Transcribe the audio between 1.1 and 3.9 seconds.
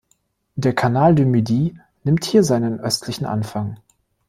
du Midi nimmt hier seinen östlichen Anfang.